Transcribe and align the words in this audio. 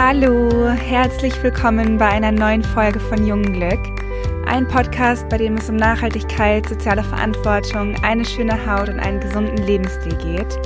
Hallo, 0.00 0.68
herzlich 0.68 1.42
willkommen 1.42 1.98
bei 1.98 2.06
einer 2.06 2.30
neuen 2.30 2.62
Folge 2.62 3.00
von 3.00 3.26
Jungenglück. 3.26 3.80
Ein 4.46 4.64
Podcast, 4.68 5.28
bei 5.28 5.38
dem 5.38 5.56
es 5.56 5.68
um 5.68 5.74
Nachhaltigkeit, 5.74 6.68
soziale 6.68 7.02
Verantwortung, 7.02 7.96
eine 8.04 8.24
schöne 8.24 8.54
Haut 8.64 8.88
und 8.88 9.00
einen 9.00 9.18
gesunden 9.18 9.56
Lebensstil 9.56 10.14
geht. 10.18 10.56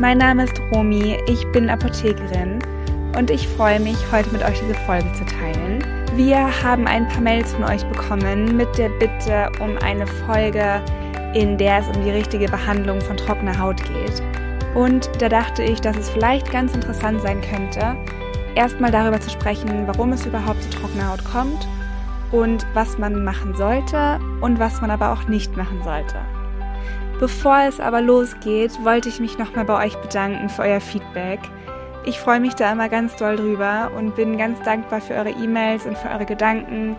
Mein 0.00 0.16
Name 0.16 0.44
ist 0.44 0.58
Romi, 0.72 1.18
ich 1.26 1.46
bin 1.52 1.68
Apothekerin 1.68 2.60
und 3.18 3.30
ich 3.30 3.46
freue 3.48 3.80
mich, 3.80 3.98
heute 4.10 4.30
mit 4.30 4.42
euch 4.42 4.58
diese 4.60 4.80
Folge 4.86 5.12
zu 5.12 5.26
teilen. 5.26 5.84
Wir 6.16 6.38
haben 6.62 6.86
ein 6.86 7.06
paar 7.06 7.20
Mails 7.20 7.52
von 7.52 7.64
euch 7.64 7.84
bekommen 7.84 8.56
mit 8.56 8.78
der 8.78 8.88
Bitte 8.98 9.52
um 9.60 9.76
eine 9.82 10.06
Folge, 10.06 10.82
in 11.34 11.58
der 11.58 11.80
es 11.80 11.88
um 11.94 12.02
die 12.02 12.12
richtige 12.12 12.46
Behandlung 12.46 12.98
von 13.02 13.18
trockener 13.18 13.58
Haut 13.58 13.84
geht. 13.84 14.22
Und 14.74 15.10
da 15.20 15.28
dachte 15.28 15.62
ich, 15.62 15.82
dass 15.82 15.98
es 15.98 16.08
vielleicht 16.08 16.50
ganz 16.50 16.74
interessant 16.74 17.20
sein 17.20 17.42
könnte, 17.42 17.94
erstmal 18.54 18.90
darüber 18.90 19.20
zu 19.20 19.30
sprechen, 19.30 19.86
warum 19.86 20.12
es 20.12 20.26
überhaupt 20.26 20.62
zu 20.62 20.70
trockener 20.70 21.10
Haut 21.10 21.24
kommt 21.24 21.66
und 22.32 22.66
was 22.74 22.98
man 22.98 23.24
machen 23.24 23.54
sollte 23.56 24.20
und 24.40 24.58
was 24.58 24.80
man 24.80 24.90
aber 24.90 25.12
auch 25.12 25.28
nicht 25.28 25.56
machen 25.56 25.80
sollte. 25.82 26.16
Bevor 27.20 27.58
es 27.66 27.80
aber 27.80 28.00
losgeht, 28.00 28.72
wollte 28.84 29.08
ich 29.08 29.18
mich 29.18 29.38
nochmal 29.38 29.64
bei 29.64 29.86
euch 29.86 29.96
bedanken 29.96 30.48
für 30.48 30.62
euer 30.62 30.80
Feedback. 30.80 31.40
Ich 32.04 32.18
freue 32.20 32.38
mich 32.38 32.54
da 32.54 32.72
immer 32.72 32.88
ganz 32.88 33.16
doll 33.16 33.36
drüber 33.36 33.90
und 33.96 34.14
bin 34.14 34.38
ganz 34.38 34.62
dankbar 34.62 35.00
für 35.00 35.14
eure 35.14 35.30
E-Mails 35.30 35.84
und 35.84 35.98
für 35.98 36.08
eure 36.10 36.26
Gedanken. 36.26 36.96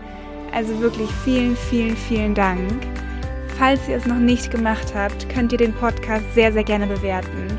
Also 0.52 0.78
wirklich 0.80 1.10
vielen, 1.24 1.56
vielen, 1.56 1.96
vielen 1.96 2.34
Dank. 2.34 2.86
Falls 3.56 3.88
ihr 3.88 3.96
es 3.96 4.06
noch 4.06 4.16
nicht 4.16 4.50
gemacht 4.50 4.92
habt, 4.94 5.28
könnt 5.28 5.52
ihr 5.52 5.58
den 5.58 5.72
Podcast 5.72 6.24
sehr, 6.34 6.52
sehr 6.52 6.64
gerne 6.64 6.86
bewerten. 6.86 7.58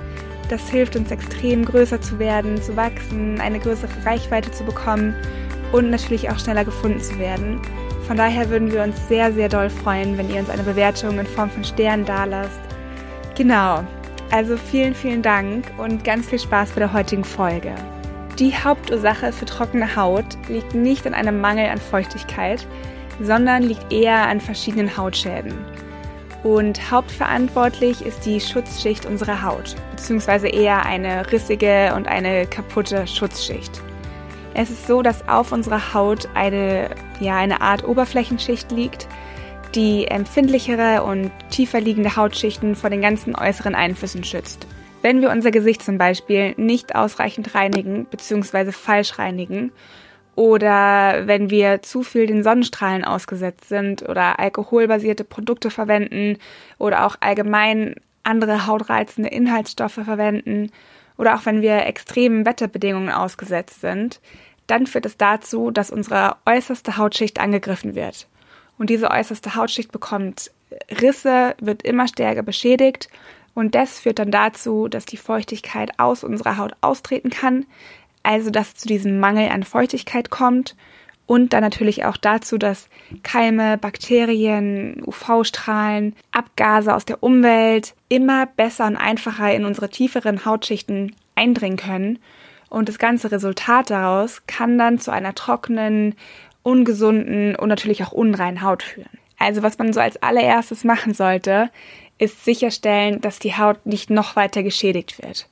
Das 0.51 0.69
hilft 0.69 0.97
uns 0.97 1.09
extrem 1.11 1.63
größer 1.63 2.01
zu 2.01 2.19
werden, 2.19 2.61
zu 2.61 2.75
wachsen, 2.75 3.39
eine 3.39 3.57
größere 3.57 4.05
Reichweite 4.05 4.51
zu 4.51 4.65
bekommen 4.65 5.15
und 5.71 5.89
natürlich 5.89 6.29
auch 6.29 6.37
schneller 6.37 6.65
gefunden 6.65 6.99
zu 6.99 7.17
werden. 7.17 7.61
Von 8.05 8.17
daher 8.17 8.49
würden 8.49 8.69
wir 8.69 8.83
uns 8.83 9.07
sehr, 9.07 9.31
sehr 9.31 9.47
doll 9.47 9.69
freuen, 9.69 10.17
wenn 10.17 10.29
ihr 10.29 10.41
uns 10.41 10.49
eine 10.49 10.63
Bewertung 10.63 11.17
in 11.17 11.25
Form 11.25 11.49
von 11.49 11.63
Sternen 11.63 12.03
dalasst. 12.03 12.59
Genau. 13.37 13.85
Also 14.31 14.57
vielen, 14.57 14.93
vielen 14.93 15.21
Dank 15.21 15.71
und 15.77 16.03
ganz 16.03 16.27
viel 16.27 16.39
Spaß 16.39 16.71
bei 16.71 16.79
der 16.79 16.91
heutigen 16.91 17.23
Folge. 17.23 17.73
Die 18.37 18.53
Hauptursache 18.53 19.31
für 19.31 19.45
trockene 19.45 19.95
Haut 19.95 20.37
liegt 20.49 20.75
nicht 20.75 21.07
an 21.07 21.13
einem 21.13 21.39
Mangel 21.39 21.69
an 21.69 21.77
Feuchtigkeit, 21.77 22.67
sondern 23.21 23.63
liegt 23.63 23.93
eher 23.93 24.27
an 24.27 24.41
verschiedenen 24.41 24.97
Hautschäden. 24.97 25.53
Und 26.43 26.89
hauptverantwortlich 26.89 28.03
ist 28.03 28.25
die 28.25 28.41
Schutzschicht 28.41 29.05
unserer 29.05 29.43
Haut, 29.43 29.75
beziehungsweise 29.91 30.47
eher 30.47 30.85
eine 30.85 31.31
rissige 31.31 31.93
und 31.95 32.07
eine 32.07 32.47
kaputte 32.47 33.05
Schutzschicht. 33.05 33.81
Es 34.53 34.69
ist 34.69 34.87
so, 34.87 35.01
dass 35.01 35.27
auf 35.29 35.51
unserer 35.51 35.93
Haut 35.93 36.27
eine, 36.33 36.89
ja, 37.19 37.37
eine 37.37 37.61
Art 37.61 37.87
Oberflächenschicht 37.87 38.71
liegt, 38.71 39.07
die 39.75 40.07
empfindlichere 40.07 41.03
und 41.03 41.31
tiefer 41.49 41.79
liegende 41.79 42.15
Hautschichten 42.15 42.75
vor 42.75 42.89
den 42.89 43.01
ganzen 43.01 43.35
äußeren 43.35 43.75
Einflüssen 43.75 44.23
schützt. 44.23 44.67
Wenn 45.01 45.21
wir 45.21 45.31
unser 45.31 45.51
Gesicht 45.51 45.83
zum 45.83 45.97
Beispiel 45.97 46.53
nicht 46.57 46.95
ausreichend 46.95 47.55
reinigen 47.55 48.05
bzw. 48.05 48.71
falsch 48.71 49.17
reinigen 49.17 49.71
oder 50.35 51.27
wenn 51.27 51.49
wir 51.49 51.81
zu 51.81 52.03
viel 52.03 52.25
den 52.25 52.43
Sonnenstrahlen 52.43 53.03
ausgesetzt 53.03 53.67
sind 53.67 54.07
oder 54.07 54.39
alkoholbasierte 54.39 55.23
Produkte 55.23 55.69
verwenden 55.69 56.37
oder 56.77 57.05
auch 57.05 57.17
allgemein 57.19 57.95
andere 58.23 58.67
hautreizende 58.67 59.29
Inhaltsstoffe 59.29 59.93
verwenden 59.93 60.71
oder 61.17 61.35
auch 61.35 61.45
wenn 61.45 61.61
wir 61.61 61.85
extremen 61.85 62.45
Wetterbedingungen 62.45 63.09
ausgesetzt 63.09 63.81
sind, 63.81 64.21
dann 64.67 64.87
führt 64.87 65.05
es 65.05 65.17
dazu, 65.17 65.69
dass 65.71 65.91
unsere 65.91 66.37
äußerste 66.45 66.97
Hautschicht 66.97 67.39
angegriffen 67.39 67.95
wird. 67.95 68.27
Und 68.77 68.89
diese 68.89 69.11
äußerste 69.11 69.55
Hautschicht 69.55 69.91
bekommt 69.91 70.51
Risse, 71.01 71.55
wird 71.59 71.83
immer 71.83 72.07
stärker 72.07 72.43
beschädigt 72.43 73.09
und 73.53 73.75
das 73.75 73.99
führt 73.99 74.19
dann 74.19 74.31
dazu, 74.31 74.87
dass 74.87 75.05
die 75.05 75.17
Feuchtigkeit 75.17 75.99
aus 75.99 76.23
unserer 76.23 76.57
Haut 76.57 76.73
austreten 76.81 77.29
kann, 77.29 77.65
also 78.23 78.49
dass 78.49 78.69
es 78.69 78.75
zu 78.75 78.87
diesem 78.87 79.19
Mangel 79.19 79.49
an 79.49 79.63
Feuchtigkeit 79.63 80.29
kommt 80.29 80.75
und 81.31 81.53
dann 81.53 81.61
natürlich 81.61 82.03
auch 82.03 82.17
dazu, 82.17 82.57
dass 82.57 82.89
Keime, 83.23 83.77
Bakterien, 83.77 85.01
UV-Strahlen, 85.05 86.13
Abgase 86.31 86.93
aus 86.93 87.05
der 87.05 87.23
Umwelt 87.23 87.93
immer 88.09 88.47
besser 88.47 88.85
und 88.85 88.97
einfacher 88.97 89.53
in 89.53 89.63
unsere 89.63 89.89
tieferen 89.89 90.43
Hautschichten 90.43 91.15
eindringen 91.35 91.77
können. 91.77 92.19
Und 92.69 92.89
das 92.89 92.99
ganze 92.99 93.31
Resultat 93.31 93.89
daraus 93.89 94.43
kann 94.45 94.77
dann 94.77 94.99
zu 94.99 95.11
einer 95.11 95.33
trockenen, 95.33 96.15
ungesunden 96.63 97.55
und 97.55 97.69
natürlich 97.69 98.03
auch 98.03 98.11
unreinen 98.11 98.61
Haut 98.61 98.83
führen. 98.83 99.17
Also 99.39 99.63
was 99.63 99.77
man 99.77 99.93
so 99.93 99.99
als 99.99 100.21
allererstes 100.21 100.83
machen 100.83 101.13
sollte, 101.13 101.69
ist 102.17 102.45
sicherstellen, 102.45 103.21
dass 103.21 103.39
die 103.39 103.55
Haut 103.55 103.85
nicht 103.85 104.09
noch 104.09 104.35
weiter 104.35 104.63
geschädigt 104.63 105.21
wird. 105.23 105.47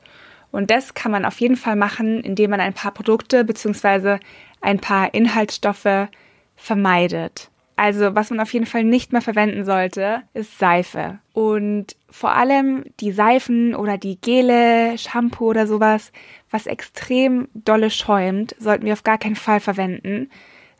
Und 0.51 0.71
das 0.71 0.93
kann 0.93 1.11
man 1.11 1.25
auf 1.25 1.39
jeden 1.39 1.55
Fall 1.55 1.75
machen, 1.75 2.21
indem 2.21 2.51
man 2.51 2.59
ein 2.59 2.73
paar 2.73 2.91
Produkte 2.91 3.43
bzw. 3.43 4.17
ein 4.61 4.79
paar 4.79 5.13
Inhaltsstoffe 5.13 6.09
vermeidet. 6.55 7.49
Also 7.75 8.13
was 8.13 8.29
man 8.29 8.41
auf 8.41 8.51
jeden 8.51 8.65
Fall 8.65 8.83
nicht 8.83 9.13
mehr 9.13 9.21
verwenden 9.21 9.63
sollte, 9.63 10.23
ist 10.33 10.59
Seife. 10.59 11.19
Und 11.31 11.95
vor 12.09 12.33
allem 12.33 12.83
die 12.99 13.13
Seifen 13.13 13.73
oder 13.73 13.97
die 13.97 14.19
Gele, 14.19 14.97
Shampoo 14.97 15.45
oder 15.45 15.65
sowas, 15.65 16.11
was 16.51 16.67
extrem 16.67 17.47
dolle 17.53 17.89
schäumt, 17.89 18.53
sollten 18.59 18.85
wir 18.85 18.91
auf 18.91 19.05
gar 19.05 19.17
keinen 19.17 19.37
Fall 19.37 19.61
verwenden, 19.61 20.29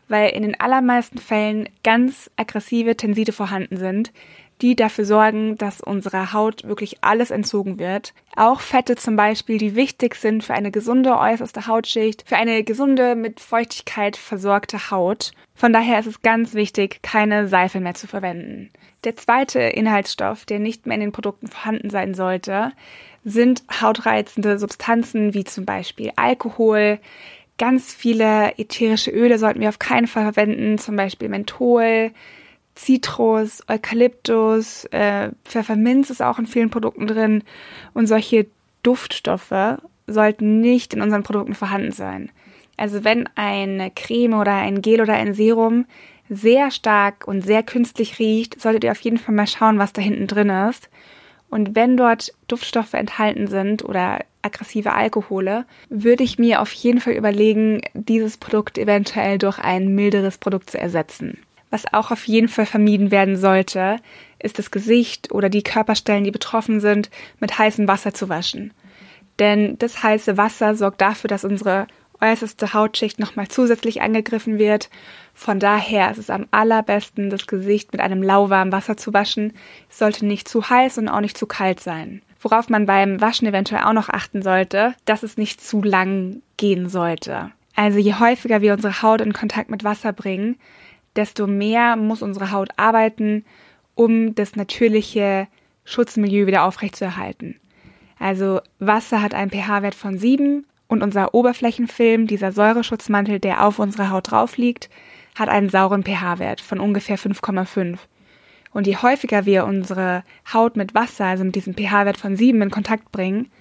weil 0.10 0.32
in 0.32 0.44
den 0.44 0.60
allermeisten 0.60 1.20
Fällen 1.20 1.70
ganz 1.84 2.30
aggressive 2.36 2.98
Tenside 2.98 3.32
vorhanden 3.32 3.78
sind, 3.78 4.12
die 4.62 4.76
dafür 4.76 5.06
sorgen, 5.06 5.56
dass 5.56 5.80
unserer 5.80 6.34
Haut 6.34 6.66
wirklich 6.66 6.98
alles 7.02 7.32
entzogen 7.32 7.80
wird. 7.80 8.14
Auch 8.36 8.60
Fette 8.60 8.96
zum 8.96 9.16
Beispiel, 9.16 9.58
die 9.58 9.76
wichtig 9.76 10.16
sind 10.16 10.44
für 10.44 10.54
eine 10.54 10.72
gesunde 10.72 11.18
äußerste 11.18 11.68
Hautschicht, 11.68 12.26
für 12.28 12.36
eine 12.36 12.64
gesunde, 12.64 13.16
mit 13.16 13.40
Feuchtigkeit 13.40 14.18
versorgte 14.18 14.92
Haut. 14.92 15.32
Von 15.56 15.72
daher 15.72 16.00
ist 16.00 16.08
es 16.08 16.22
ganz 16.22 16.54
wichtig, 16.54 17.00
keine 17.02 17.48
Seife 17.48 17.80
mehr 17.80 17.94
zu 17.94 18.08
verwenden. 18.08 18.70
Der 19.06 19.16
zweite 19.16 19.60
Inhaltsstoff, 19.60 20.46
der 20.46 20.60
nicht 20.60 20.86
mehr 20.86 20.96
in 20.96 21.02
den 21.02 21.12
Produkten 21.14 21.48
vorhanden 21.48 21.90
sein 21.90 22.14
sollte, 22.14 22.74
sind 23.24 23.64
hautreizende 23.82 24.60
Substanzen 24.60 25.34
wie 25.34 25.44
zum 25.44 25.66
Beispiel 25.66 26.12
Alkohol, 26.16 27.00
ganz 27.60 27.94
viele 27.94 28.58
ätherische 28.58 29.12
Öle 29.12 29.38
sollten 29.38 29.62
wir 29.62 29.70
auf 29.70 29.78
keinen 29.78 30.08
Fall 30.08 30.24
verwenden, 30.24 30.80
zum 30.80 30.96
Beispiel 30.96 31.30
Menthol, 31.30 32.12
Zitrus, 32.74 33.62
Eukalyptus, 33.68 34.86
äh, 34.86 35.30
Pfefferminz 35.44 36.10
ist 36.10 36.24
auch 36.24 36.40
in 36.40 36.48
vielen 36.48 36.70
Produkten 36.72 37.06
drin 37.06 37.44
und 37.94 38.08
solche 38.08 38.48
Duftstoffe 38.82 39.78
sollten 40.08 40.62
nicht 40.62 40.94
in 40.94 41.02
unseren 41.02 41.24
Produkten 41.24 41.54
vorhanden 41.54 41.92
sein. 41.92 42.32
Also 42.78 43.04
wenn 43.04 43.28
eine 43.36 43.92
Creme 43.92 44.36
oder 44.36 44.54
ein 44.54 44.82
Gel 44.82 45.02
oder 45.02 45.14
ein 45.14 45.34
Serum 45.34 45.86
sehr 46.30 46.72
stark 46.72 47.28
und 47.28 47.42
sehr 47.42 47.64
künstlich 47.64 48.20
riecht, 48.20 48.62
solltet 48.62 48.86
ihr 48.86 48.92
auf 48.92 49.02
jeden 49.02 49.18
Fall 49.18 49.36
mal 49.36 49.48
schauen, 49.48 49.80
was 49.80 49.92
da 49.92 50.02
hinten 50.02 50.28
drin 50.28 50.50
ist. 50.50 50.90
Und 51.50 51.76
wenn 51.76 51.98
dort 51.98 52.34
Duftstoffe 52.48 52.94
enthalten 52.94 53.48
sind 53.48 53.84
oder 53.84 54.20
aggressive 54.42 54.94
Alkohole, 54.94 55.66
würde 55.90 56.24
ich 56.24 56.40
mir 56.40 56.62
auf 56.62 56.72
jeden 56.72 57.02
Fall 57.02 57.14
überlegen, 57.14 57.82
dieses 57.94 58.38
Produkt 58.38 58.78
eventuell 58.78 59.38
durch 59.38 59.60
ein 59.60 59.96
milderes 59.96 60.38
Produkt 60.38 60.70
zu 60.70 60.80
ersetzen. 60.80 61.40
Was 61.72 61.92
auch 61.94 62.12
auf 62.12 62.28
jeden 62.28 62.48
Fall 62.48 62.66
vermieden 62.66 63.12
werden 63.12 63.36
sollte, 63.36 63.98
ist 64.40 64.58
das 64.58 64.72
Gesicht 64.72 65.32
oder 65.32 65.50
die 65.50 65.64
Körperstellen, 65.64 66.24
die 66.24 66.32
betroffen 66.32 66.80
sind, 66.80 67.10
mit 67.40 67.58
heißem 67.58 67.88
Wasser 67.88 68.14
zu 68.14 68.30
waschen. 68.30 68.74
Denn 69.38 69.78
das 69.78 70.02
heiße 70.02 70.38
Wasser 70.38 70.76
sorgt 70.76 71.02
dafür, 71.02 71.28
dass 71.28 71.46
unsere 71.46 71.88
äußerste 72.22 72.74
Hautschicht 72.74 73.20
nochmal 73.20 73.48
zusätzlich 73.48 74.02
angegriffen 74.02 74.58
wird. 74.58 74.90
Von 75.34 75.60
daher 75.60 76.12
ist 76.12 76.18
es 76.18 76.30
am 76.30 76.48
allerbesten, 76.52 77.30
das 77.30 77.48
Gesicht 77.48 77.92
mit 77.92 78.02
einem 78.02 78.22
lauwarmen 78.22 78.72
Wasser 78.72 78.98
zu 78.98 79.14
waschen. 79.14 79.54
Es 79.90 80.00
sollte 80.00 80.26
nicht 80.26 80.48
zu 80.48 80.70
heiß 80.70 80.98
und 80.98 81.10
auch 81.10 81.22
nicht 81.22 81.38
zu 81.38 81.48
kalt 81.48 81.80
sein. 81.80 82.22
Worauf 82.42 82.70
man 82.70 82.86
beim 82.86 83.20
Waschen 83.22 83.48
eventuell 83.48 83.84
auch 83.84 83.94
noch 83.94 84.10
achten 84.10 84.42
sollte, 84.42 84.96
dass 85.06 85.24
es 85.24 85.38
nicht 85.38 85.62
zu 85.62 85.82
lang 85.82 86.42
gehen 86.58 86.90
sollte. 86.90 87.52
Also 87.76 88.00
je 88.00 88.16
häufiger 88.16 88.62
wir 88.62 88.74
unsere 88.74 89.02
Haut 89.02 89.22
in 89.22 89.34
Kontakt 89.34 89.70
mit 89.70 89.84
Wasser 89.84 90.14
bringen, 90.14 90.58
desto 91.16 91.48
mehr 91.48 91.96
muss 91.96 92.22
unsere 92.22 92.52
Haut 92.52 92.70
arbeiten, 92.78 93.46
um 93.96 94.36
das 94.36 94.56
natürliche 94.56 95.48
Schutzmilieu 95.86 96.46
wieder 96.46 96.64
aufrechtzuerhalten. 96.64 97.60
Also 98.20 98.62
Wasser 98.80 99.22
hat 99.22 99.34
einen 99.34 99.52
pH-Wert 99.52 99.96
von 99.96 100.18
7 100.18 100.66
und 100.90 101.04
unser 101.04 101.34
Oberflächenfilm, 101.34 102.28
dieser 102.28 102.52
Säureschutzmantel, 102.52 103.40
der 103.40 103.64
auf 103.64 103.80
unserer 103.80 104.10
Haut 104.10 104.32
drauf 104.32 104.58
liegt, 104.58 104.90
hat 105.36 105.48
einen 105.48 105.70
sauren 105.70 106.04
pH-Wert 106.04 106.60
von 106.60 106.80
ungefähr 106.80 107.18
5,5. 107.18 108.00
Und 108.74 108.88
je 108.88 108.98
häufiger 108.98 109.46
wir 109.46 109.66
unsere 109.66 110.24
Haut 110.52 110.76
mit 110.76 110.94
Wasser, 110.96 111.26
also 111.26 111.44
mit 111.44 111.56
diesem 111.56 111.76
pH-Wert 111.76 112.18
von 112.18 112.36
7 112.36 112.62
in 112.62 112.72
Kontakt 112.72 113.12
bringen, 113.12 113.52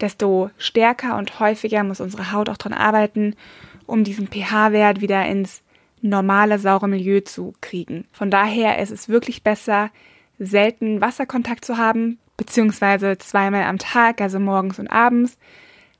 desto 0.00 0.50
stärker 0.56 1.16
und 1.18 1.38
häufiger 1.38 1.84
muss 1.84 2.00
unsere 2.00 2.32
Haut 2.32 2.48
auch 2.48 2.56
dran 2.56 2.72
arbeiten, 2.72 3.36
um 3.86 4.02
diesen 4.02 4.28
pH-Wert 4.28 5.00
wieder 5.00 5.24
ins 5.26 5.62
normale 6.00 6.58
saure 6.58 6.88
Milieu 6.88 7.20
zu 7.20 7.54
kriegen. 7.60 8.06
Von 8.12 8.30
daher 8.30 8.78
ist 8.78 8.90
es 8.90 9.08
wirklich 9.08 9.42
besser, 9.42 9.90
selten 10.38 11.00
Wasserkontakt 11.00 11.64
zu 11.64 11.76
haben, 11.76 12.18
beziehungsweise 12.36 13.18
zweimal 13.18 13.64
am 13.64 13.78
Tag, 13.78 14.20
also 14.20 14.38
morgens 14.38 14.78
und 14.78 14.88
abends, 14.88 15.36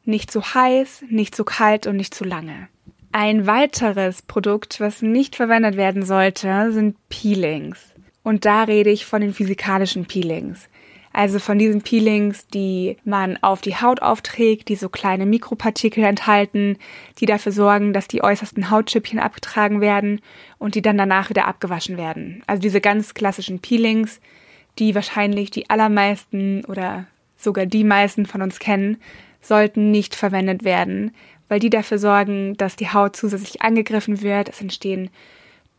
nicht 0.09 0.31
zu 0.31 0.43
heiß, 0.43 1.05
nicht 1.09 1.35
zu 1.35 1.45
kalt 1.45 1.87
und 1.87 1.97
nicht 1.97 2.15
zu 2.15 2.25
lange. 2.25 2.69
Ein 3.13 3.47
weiteres 3.47 4.23
Produkt, 4.23 4.81
was 4.81 5.03
nicht 5.03 5.37
verwendet 5.37 5.77
werden 5.77 6.05
sollte, 6.05 6.73
sind 6.73 6.97
Peelings. 7.09 7.95
Und 8.23 8.45
da 8.45 8.65
rede 8.65 8.91
ich 8.91 9.07
von 9.07 9.21
den 9.21 9.33
physikalischen 9.33 10.07
Peelings. 10.07 10.69
Also 11.13 11.39
von 11.39 11.59
diesen 11.59 11.83
Peelings, 11.83 12.47
die 12.49 12.97
man 13.05 13.39
auf 13.43 13.61
die 13.61 13.77
Haut 13.77 14.03
aufträgt, 14.03 14.69
die 14.69 14.77
so 14.77 14.89
kleine 14.89 15.25
Mikropartikel 15.25 16.05
enthalten, 16.05 16.77
die 17.19 17.27
dafür 17.27 17.53
sorgen, 17.53 17.93
dass 17.93 18.09
die 18.09 18.23
äußersten 18.23 18.71
Hautschüppchen 18.71 19.19
abgetragen 19.19 19.81
werden 19.81 20.21
und 20.59 20.75
die 20.75 20.83
dann 20.83 20.99
danach 20.99 21.31
wieder 21.31 21.47
abgewaschen 21.47 21.97
werden. 21.97 22.43
Also 22.47 22.61
diese 22.61 22.81
ganz 22.81 23.15
klassischen 23.15 23.61
Peelings, 23.61 24.21
die 24.79 24.95
wahrscheinlich 24.95 25.51
die 25.51 25.71
allermeisten 25.71 26.65
oder 26.67 27.07
sogar 27.37 27.67
die 27.67 27.85
meisten 27.85 28.27
von 28.27 28.43
uns 28.43 28.59
kennen, 28.59 28.99
sollten 29.49 29.91
nicht 29.91 30.15
verwendet 30.15 30.65
werden, 30.65 31.13
weil 31.49 31.59
die 31.59 31.71
dafür 31.71 31.99
sorgen, 31.99 32.57
dass 32.57 32.77
die 32.77 32.93
Haut 32.93 33.17
zusätzlich 33.17 33.63
angegriffen 33.63 34.23
wird. 34.23 34.49
Es 34.49 34.61
entstehen 34.61 35.11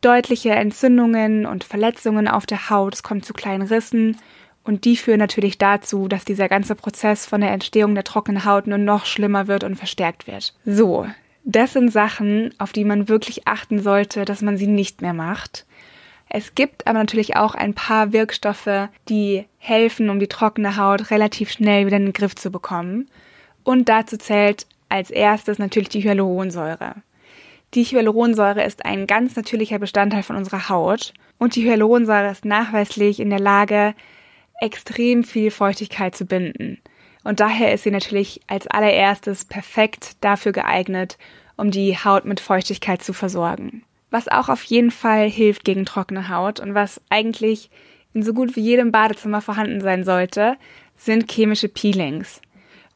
deutliche 0.02 0.52
Entzündungen 0.52 1.46
und 1.46 1.64
Verletzungen 1.64 2.28
auf 2.28 2.46
der 2.46 2.70
Haut, 2.70 2.96
es 2.96 3.04
kommt 3.04 3.26
zu 3.26 3.34
kleinen 3.34 3.68
Rissen 3.68 4.18
und 4.64 4.86
die 4.86 4.98
führen 4.98 5.20
natürlich 5.20 5.58
dazu, 5.58 6.08
dass 6.08 6.26
dieser 6.26 6.48
ganze 6.48 6.76
Prozess 6.76 7.26
von 7.26 7.42
der 7.42 7.52
Entstehung 7.52 7.96
der 7.96 8.04
trockenen 8.04 8.46
Haut 8.46 8.68
nur 8.68 8.78
noch 8.78 9.06
schlimmer 9.06 9.48
wird 9.48 9.64
und 9.64 9.76
verstärkt 9.76 10.28
wird. 10.28 10.54
So, 10.66 11.08
das 11.44 11.74
sind 11.74 11.92
Sachen, 11.92 12.54
auf 12.60 12.72
die 12.72 12.86
man 12.86 13.10
wirklich 13.10 13.48
achten 13.48 13.82
sollte, 13.82 14.26
dass 14.26 14.42
man 14.42 14.58
sie 14.58 14.68
nicht 14.68 15.02
mehr 15.02 15.14
macht. 15.14 15.66
Es 16.30 16.54
gibt 16.54 16.86
aber 16.86 17.00
natürlich 17.00 17.36
auch 17.36 17.56
ein 17.56 17.74
paar 17.74 18.14
Wirkstoffe, 18.14 18.90
die 19.08 19.46
helfen, 19.58 20.10
um 20.12 20.20
die 20.20 20.28
trockene 20.28 20.78
Haut 20.78 21.10
relativ 21.10 21.50
schnell 21.50 21.88
wieder 21.88 21.98
in 21.98 22.06
den 22.06 22.14
Griff 22.14 22.36
zu 22.36 22.52
bekommen. 22.52 23.10
Und 23.64 23.90
dazu 23.90 24.18
zählt 24.18 24.66
als 24.90 25.12
erstes 25.12 25.60
natürlich 25.60 25.90
die 25.90 26.04
Hyaluronsäure. 26.04 26.96
Die 27.76 27.84
Hyaluronsäure 27.84 28.64
ist 28.64 28.86
ein 28.86 29.06
ganz 29.06 29.36
natürlicher 29.36 29.78
Bestandteil 29.78 30.24
von 30.24 30.36
unserer 30.36 30.70
Haut 30.70 31.14
und 31.38 31.56
die 31.56 31.64
Hyaluronsäure 31.64 32.32
ist 32.32 32.46
nachweislich 32.46 33.20
in 33.20 33.30
der 33.30 33.40
Lage, 33.40 33.94
extrem 34.60 35.24
viel 35.24 35.52
Feuchtigkeit 35.52 36.16
zu 36.16 36.26
binden. 36.26 36.80
Und 37.24 37.40
daher 37.40 37.74
ist 37.74 37.84
sie 37.84 37.92
natürlich 37.92 38.42
als 38.48 38.66
allererstes 38.68 39.46
perfekt 39.46 40.18
dafür 40.22 40.52
geeignet, 40.52 41.18
um 41.58 41.70
die 41.70 41.96
Haut 41.98 42.26
mit 42.26 42.40
Feuchtigkeit 42.40 43.04
zu 43.04 43.14
versorgen. 43.14 43.84
Was 44.10 44.28
auch 44.28 44.50
auf 44.50 44.64
jeden 44.64 44.92
Fall 44.92 45.30
hilft 45.30 45.64
gegen 45.64 45.86
trockene 45.86 46.30
Haut 46.30 46.60
und 46.60 46.74
was 46.74 47.02
eigentlich 47.10 47.70
in 48.14 48.24
so 48.24 48.34
gut 48.34 48.56
wie 48.56 48.62
jedem 48.62 48.92
Badezimmer 48.92 49.42
vorhanden 49.42 49.82
sein 49.82 50.04
sollte, 50.04 50.58
sind 50.98 51.32
chemische 51.32 51.70
Peelings. 51.70 52.42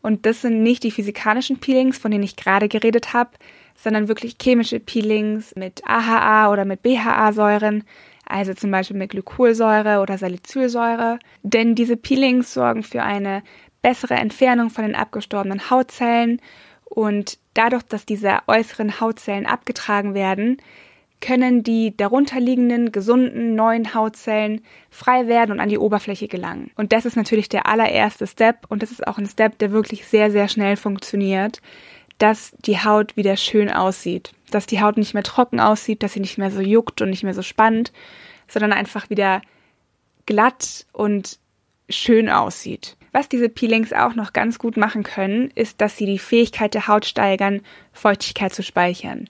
Und 0.03 0.25
das 0.25 0.41
sind 0.41 0.61
nicht 0.61 0.83
die 0.83 0.91
physikalischen 0.91 1.59
Peelings, 1.59 1.97
von 1.97 2.11
denen 2.11 2.25
ich 2.25 2.35
gerade 2.35 2.67
geredet 2.67 3.13
habe, 3.13 3.31
sondern 3.75 4.09
wirklich 4.09 4.35
chemische 4.39 4.79
Peelings 4.79 5.55
mit 5.55 5.81
AHA 5.85 6.51
oder 6.51 6.65
mit 6.65 6.83
BHA-Säuren, 6.83 7.85
also 8.25 8.53
zum 8.53 8.69
Beispiel 8.69 8.97
mit 8.97 9.11
Glykolsäure 9.11 10.01
oder 10.01 10.17
Salicylsäure. 10.17 11.19
Denn 11.41 11.73
diese 11.73 11.95
Peelings 11.97 12.53
sorgen 12.53 12.83
für 12.83 13.01
eine 13.01 13.43
bessere 13.81 14.15
Entfernung 14.15 14.69
von 14.69 14.83
den 14.83 14.95
abgestorbenen 14.95 15.69
Hautzellen 15.69 16.41
und 16.83 17.39
dadurch, 17.53 17.83
dass 17.83 18.05
diese 18.05 18.39
äußeren 18.47 18.99
Hautzellen 18.99 19.45
abgetragen 19.45 20.13
werden, 20.13 20.57
können 21.23 21.63
die 21.63 21.95
darunterliegenden 21.95 22.91
gesunden 22.91 23.55
neuen 23.55 23.93
Hautzellen 23.93 24.59
frei 24.89 25.27
werden 25.27 25.53
und 25.53 25.61
an 25.61 25.69
die 25.69 25.77
Oberfläche 25.77 26.27
gelangen. 26.27 26.69
Und 26.75 26.91
das 26.91 27.05
ist 27.05 27.15
natürlich 27.15 27.47
der 27.47 27.65
allererste 27.65 28.27
Step 28.27 28.65
und 28.67 28.83
das 28.83 28.91
ist 28.91 29.07
auch 29.07 29.17
ein 29.17 29.25
Step, 29.25 29.57
der 29.59 29.71
wirklich 29.71 30.05
sehr, 30.05 30.31
sehr 30.31 30.49
schnell 30.49 30.75
funktioniert, 30.75 31.61
dass 32.17 32.51
die 32.65 32.77
Haut 32.77 33.15
wieder 33.15 33.37
schön 33.37 33.71
aussieht, 33.71 34.33
dass 34.51 34.65
die 34.65 34.81
Haut 34.81 34.97
nicht 34.97 35.13
mehr 35.13 35.23
trocken 35.23 35.61
aussieht, 35.61 36.03
dass 36.03 36.11
sie 36.11 36.19
nicht 36.19 36.37
mehr 36.37 36.51
so 36.51 36.59
juckt 36.59 37.01
und 37.01 37.09
nicht 37.09 37.23
mehr 37.23 37.33
so 37.33 37.41
spannt, 37.41 37.93
sondern 38.49 38.73
einfach 38.73 39.09
wieder 39.09 39.41
glatt 40.25 40.85
und 40.91 41.39
schön 41.89 42.29
aussieht. 42.29 42.97
Was 43.13 43.29
diese 43.29 43.47
Peelings 43.47 43.93
auch 43.93 44.15
noch 44.15 44.33
ganz 44.33 44.59
gut 44.59 44.75
machen 44.75 45.03
können, 45.03 45.51
ist, 45.55 45.79
dass 45.79 45.95
sie 45.95 46.05
die 46.05 46.19
Fähigkeit 46.19 46.73
der 46.73 46.89
Haut 46.89 47.05
steigern, 47.05 47.61
Feuchtigkeit 47.93 48.53
zu 48.53 48.61
speichern. 48.61 49.29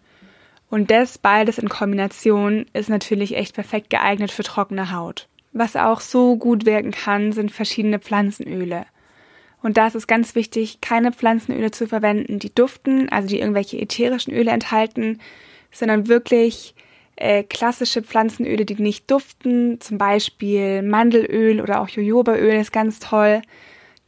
Und 0.74 0.90
das 0.90 1.20
beides 1.20 1.60
in 1.60 1.70
Kombination 1.70 2.66
ist 2.74 2.90
natürlich 2.90 3.36
echt 3.36 3.54
perfekt 3.54 3.92
geeignet 3.92 4.31
für 4.31 4.42
trockene 4.42 4.92
Haut. 4.92 5.28
Was 5.52 5.75
auch 5.75 6.02
so 6.02 6.36
gut 6.36 6.66
wirken 6.66 6.90
kann, 6.90 7.31
sind 7.31 7.52
verschiedene 7.52 8.00
Pflanzenöle. 8.00 8.88
Und 9.62 9.78
da 9.78 9.86
ist 9.86 9.94
es 9.94 10.08
ganz 10.08 10.34
wichtig, 10.34 10.81
keine 10.81 11.12
Pflanzenöle 11.12 11.70
zu 11.70 11.86
verwenden, 11.86 12.40
die 12.40 12.56
duften, 12.56 13.08
also 13.10 13.28
die 13.28 13.38
irgendwelche 13.38 13.78
ätherischen 13.78 14.34
Öle 14.34 14.50
enthalten, 14.50 15.20
sondern 15.72 16.08
wirklich 16.08 16.74
äh, 17.18 17.44
klassische 17.44 18.02
Pflanzenöle, 18.02 18.66
die 18.66 18.81
nicht 18.81 19.12
duften, 19.12 19.80
zum 19.80 20.00
Beispiel 20.00 20.81
Mandelöl 20.81 21.62
oder 21.62 21.81
auch 21.81 21.90
Jojobaöl 21.90 22.56
ist 22.56 22.74
ganz 22.74 22.98
toll. 22.98 23.44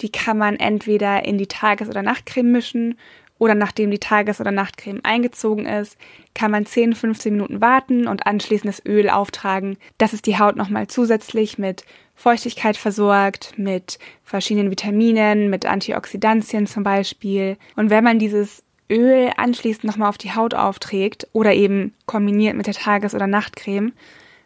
Die 0.02 0.12
kann 0.12 0.40
man 0.40 0.56
entweder 0.56 1.26
in 1.26 1.38
die 1.38 1.46
Tages- 1.46 1.90
oder 1.90 2.02
Nachtcreme 2.02 2.52
mischen 2.52 2.96
oder 3.38 3.56
nachdem 3.56 3.92
die 3.92 4.00
Tages- 4.00 4.40
oder 4.40 4.52
Nachtcreme 4.52 5.02
eingezogen 5.04 5.66
ist, 5.66 5.98
kann 6.34 6.52
man 6.52 6.66
10, 6.66 6.96
15 6.96 7.34
Minuten 7.34 7.62
warten 7.62 8.08
und 8.08 8.26
anschließend 8.26 8.70
das 8.70 8.86
Öl 8.86 9.10
auftragen. 9.10 9.78
Das 9.98 10.14
ist 10.14 10.26
die 10.26 10.40
Haut 10.40 10.56
nochmal 10.56 10.88
zusätzlich 10.88 11.58
mit 11.58 11.84
Feuchtigkeit 12.16 12.78
versorgt, 12.78 13.54
mit 13.58 14.00
verschiedenen 14.24 14.72
Vitaminen, 14.72 15.50
mit 15.50 15.66
Antioxidantien 15.66 16.66
zum 16.66 16.84
Beispiel. 16.84 17.58
Und 17.76 17.90
wenn 17.90 18.06
man 18.06 18.20
dieses 18.20 18.64
Öl 18.90 19.32
anschließend 19.36 19.84
nochmal 19.84 20.10
auf 20.10 20.18
die 20.18 20.34
Haut 20.34 20.54
aufträgt 20.54 21.28
oder 21.34 21.54
eben 21.54 21.94
kombiniert 22.06 22.56
mit 22.56 22.68
der 22.68 22.74
Tages- 22.74 23.16
oder 23.16 23.28
Nachtcreme, 23.28 23.92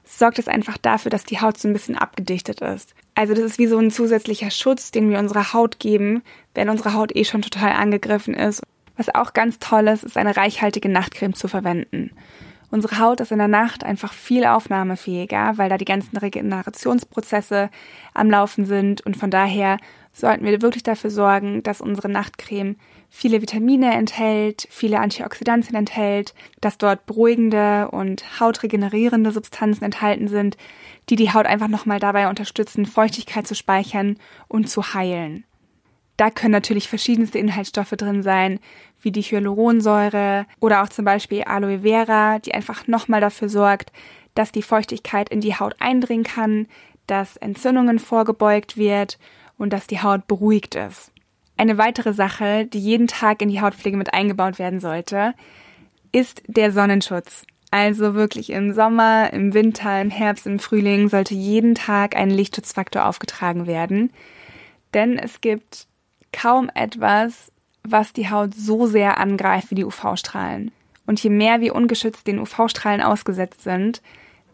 sorgt 0.03 0.39
es 0.39 0.47
einfach 0.47 0.79
dafür, 0.79 1.11
dass 1.11 1.25
die 1.25 1.39
Haut 1.39 1.59
so 1.59 1.67
ein 1.67 1.73
bisschen 1.73 1.95
abgedichtet 1.95 2.61
ist. 2.61 2.95
Also 3.13 3.35
das 3.35 3.43
ist 3.43 3.59
wie 3.59 3.67
so 3.67 3.77
ein 3.77 3.91
zusätzlicher 3.91 4.49
Schutz, 4.49 4.89
den 4.89 5.11
wir 5.11 5.19
unserer 5.19 5.53
Haut 5.53 5.77
geben, 5.77 6.23
wenn 6.55 6.69
unsere 6.69 6.93
Haut 6.95 7.15
eh 7.15 7.25
schon 7.25 7.43
total 7.43 7.73
angegriffen 7.73 8.33
ist 8.33 8.63
was 8.99 9.13
auch 9.15 9.33
ganz 9.33 9.57
toll 9.59 9.87
ist, 9.87 10.03
ist 10.03 10.17
eine 10.17 10.35
reichhaltige 10.35 10.89
Nachtcreme 10.89 11.33
zu 11.33 11.47
verwenden. 11.47 12.11
Unsere 12.71 12.99
Haut 12.99 13.19
ist 13.19 13.31
in 13.31 13.39
der 13.39 13.47
Nacht 13.47 13.83
einfach 13.83 14.13
viel 14.13 14.45
aufnahmefähiger, 14.45 15.57
weil 15.57 15.69
da 15.69 15.77
die 15.77 15.85
ganzen 15.85 16.17
Regenerationsprozesse 16.17 17.69
am 18.13 18.29
Laufen 18.29 18.65
sind 18.65 19.01
und 19.01 19.17
von 19.17 19.31
daher 19.31 19.77
sollten 20.11 20.45
wir 20.45 20.61
wirklich 20.61 20.83
dafür 20.83 21.09
sorgen, 21.09 21.63
dass 21.63 21.81
unsere 21.81 22.09
Nachtcreme 22.09 22.75
viele 23.09 23.41
Vitamine 23.41 23.93
enthält, 23.93 24.67
viele 24.69 24.99
Antioxidantien 24.99 25.75
enthält, 25.75 26.35
dass 26.61 26.77
dort 26.77 27.05
beruhigende 27.07 27.89
und 27.89 28.39
hautregenerierende 28.39 29.31
Substanzen 29.31 29.83
enthalten 29.83 30.27
sind, 30.27 30.57
die 31.09 31.15
die 31.15 31.33
Haut 31.33 31.47
einfach 31.47 31.69
nochmal 31.69 31.99
dabei 31.99 32.29
unterstützen, 32.29 32.85
Feuchtigkeit 32.85 33.47
zu 33.47 33.55
speichern 33.55 34.17
und 34.47 34.69
zu 34.69 34.93
heilen. 34.93 35.45
Da 36.19 36.29
können 36.29 36.51
natürlich 36.51 36.89
verschiedenste 36.89 37.39
Inhaltsstoffe 37.39 37.91
drin 37.91 38.23
sein, 38.23 38.59
wie 39.01 39.13
die 39.13 39.21
Hyaluronsäure 39.21 40.47
oder 40.59 40.83
auch 40.83 40.89
zum 40.89 41.05
Beispiel 41.05 41.43
Aloe 41.43 41.79
Vera, 41.79 42.39
die 42.39 42.53
einfach 42.53 42.87
nochmal 42.87 43.21
dafür 43.21 43.47
sorgt, 43.47 43.93
dass 44.35 44.51
die 44.51 44.61
Feuchtigkeit 44.61 45.29
in 45.29 45.39
die 45.39 45.55
Haut 45.55 45.77
eindringen 45.79 46.25
kann, 46.25 46.67
dass 47.07 47.37
Entzündungen 47.37 47.99
vorgebeugt 47.99 48.75
wird 48.75 49.17
und 49.57 49.71
dass 49.71 49.87
die 49.87 50.01
Haut 50.01 50.27
beruhigt 50.27 50.75
ist. 50.75 51.13
Eine 51.55 51.77
weitere 51.77 52.11
Sache, 52.11 52.65
die 52.65 52.79
jeden 52.79 53.07
Tag 53.07 53.41
in 53.41 53.47
die 53.47 53.61
Hautpflege 53.61 53.95
mit 53.95 54.13
eingebaut 54.13 54.59
werden 54.59 54.81
sollte, 54.81 55.33
ist 56.11 56.43
der 56.47 56.73
Sonnenschutz. 56.73 57.45
Also 57.71 58.13
wirklich 58.13 58.49
im 58.49 58.73
Sommer, 58.73 59.31
im 59.31 59.53
Winter, 59.53 60.01
im 60.01 60.09
Herbst, 60.09 60.47
im 60.47 60.59
Frühling 60.59 61.07
sollte 61.07 61.33
jeden 61.33 61.75
Tag 61.75 62.17
ein 62.17 62.29
Lichtschutzfaktor 62.29 63.05
aufgetragen 63.05 63.67
werden. 63.67 64.11
Denn 64.93 65.17
es 65.17 65.39
gibt 65.39 65.87
kaum 66.31 66.69
etwas, 66.73 67.51
was 67.83 68.13
die 68.13 68.29
Haut 68.29 68.53
so 68.53 68.87
sehr 68.87 69.17
angreift 69.17 69.71
wie 69.71 69.75
die 69.75 69.85
UV-Strahlen. 69.85 70.71
Und 71.05 71.23
je 71.23 71.29
mehr 71.29 71.59
wir 71.61 71.75
ungeschützt 71.75 72.27
den 72.27 72.39
UV-Strahlen 72.39 73.01
ausgesetzt 73.01 73.63
sind, 73.63 74.01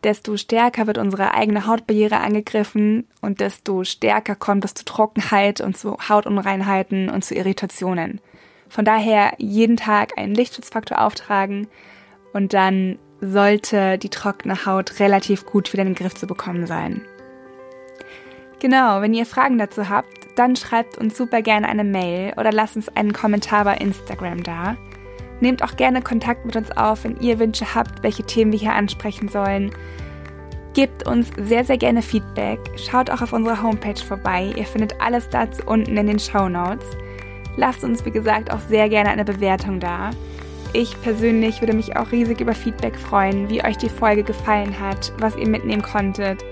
desto 0.04 0.38
stärker 0.38 0.88
wird 0.88 0.98
unsere 0.98 1.34
eigene 1.34 1.66
Hautbarriere 1.66 2.20
angegriffen 2.20 3.08
und 3.22 3.40
desto 3.40 3.84
stärker 3.84 4.36
kommt 4.36 4.64
es 4.64 4.74
zu 4.76 4.86
Trockenheit 4.86 5.62
und 5.62 5.78
zu 5.78 5.98
Hautunreinheiten 5.98 7.10
und 7.10 7.26
zu 7.26 7.36
Irritationen. 7.36 8.22
Von 8.70 8.86
daher 8.86 9.34
jeden 9.38 9.78
Tag 9.78 10.18
einen 10.18 10.36
Lichtschutzfaktor 10.36 11.02
auftragen 11.02 11.68
und 12.34 12.54
dann 12.54 13.00
sollte 13.20 13.98
die 13.98 14.10
trockene 14.10 14.66
Haut 14.66 15.00
relativ 15.00 15.46
gut 15.46 15.74
wieder 15.74 15.84
in 15.84 15.90
den 15.90 15.96
Griff 15.96 16.16
zu 16.16 16.28
bekommen 16.28 16.68
sein. 16.68 17.02
Genau, 18.66 19.00
wenn 19.00 19.14
ihr 19.14 19.28
Fragen 19.28 19.60
dazu 19.60 19.90
habt, 19.90 20.28
dann 20.34 20.56
schreibt 20.56 20.98
uns 20.98 21.16
super 21.16 21.44
gerne 21.44 21.70
eine 21.70 21.84
Mail 21.84 22.34
oder 22.36 22.52
lasst 22.52 22.76
uns 22.76 22.90
einen 22.90 23.14
Kommentar 23.14 23.64
bei 23.64 23.76
Instagram 23.76 24.42
da. 24.42 24.76
Nehmt 25.40 25.62
auch 25.62 25.76
gerne 25.76 26.02
Kontakt 26.02 26.48
mit 26.48 26.56
uns 26.56 26.76
auf, 26.76 27.04
wenn 27.04 27.22
ihr 27.22 27.38
Wünsche 27.38 27.76
habt, 27.76 28.02
welche 28.02 28.24
Themen 28.24 28.52
wir 28.52 28.58
hier 28.58 28.74
ansprechen 28.74 29.30
sollen. 29.30 29.70
Gebt 30.74 31.06
uns 31.06 31.30
sehr, 31.38 31.64
sehr 31.64 31.78
gerne 31.78 32.02
Feedback. 32.02 32.60
Schaut 32.76 33.12
auch 33.12 33.22
auf 33.22 33.34
unserer 33.34 33.62
Homepage 33.62 34.04
vorbei. 34.04 34.52
Ihr 34.56 34.66
findet 34.66 35.00
alles 35.00 35.30
dazu 35.30 35.62
unten 35.68 35.96
in 35.96 36.08
den 36.08 36.18
Show 36.18 36.50
Notes. 36.50 36.88
Lasst 37.58 37.84
uns, 37.84 38.04
wie 38.04 38.10
gesagt, 38.10 38.52
auch 38.52 38.62
sehr 38.62 38.90
gerne 38.90 39.12
eine 39.12 39.26
Bewertung 39.26 39.80
da. 39.80 40.10
Ich 40.74 41.00
persönlich 41.04 41.62
würde 41.62 41.74
mich 41.74 41.96
auch 41.98 42.12
riesig 42.12 42.42
über 42.42 42.56
Feedback 42.56 42.96
freuen, 42.96 43.48
wie 43.48 43.64
euch 43.64 43.78
die 43.78 43.90
Folge 43.90 44.24
gefallen 44.24 44.80
hat, 44.80 45.14
was 45.20 45.38
ihr 45.38 45.48
mitnehmen 45.48 45.84
konntet 45.84 46.44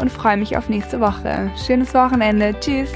und 0.00 0.10
freue 0.10 0.36
mich 0.36 0.56
auf 0.56 0.68
nächste 0.68 1.00
Woche. 1.00 1.50
Schönes 1.66 1.94
Wochenende. 1.94 2.54
Tschüss. 2.58 2.92